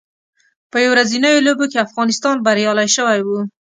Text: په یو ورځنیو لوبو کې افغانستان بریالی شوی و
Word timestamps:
په 0.71 0.77
یو 0.83 0.91
ورځنیو 0.93 1.45
لوبو 1.45 1.65
کې 1.71 1.83
افغانستان 1.85 2.35
بریالی 2.45 2.87
شوی 2.95 3.19
و 3.23 3.29